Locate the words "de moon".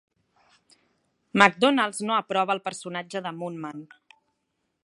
3.27-3.63